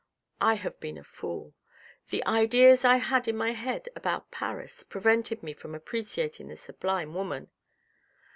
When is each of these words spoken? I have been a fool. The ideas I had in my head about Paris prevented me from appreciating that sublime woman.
I 0.41 0.55
have 0.55 0.79
been 0.79 0.97
a 0.97 1.03
fool. 1.03 1.53
The 2.09 2.25
ideas 2.25 2.83
I 2.83 2.95
had 2.95 3.27
in 3.27 3.37
my 3.37 3.51
head 3.51 3.87
about 3.95 4.31
Paris 4.31 4.81
prevented 4.81 5.43
me 5.43 5.53
from 5.53 5.75
appreciating 5.75 6.47
that 6.47 6.57
sublime 6.57 7.13
woman. 7.13 7.51